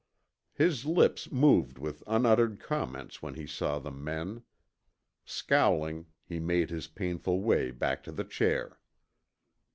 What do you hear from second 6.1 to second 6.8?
he made